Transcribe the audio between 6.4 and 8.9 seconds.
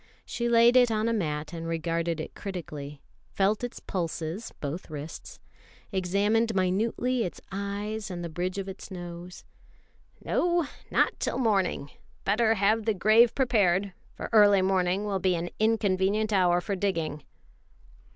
minutely its eyes and the bridge of its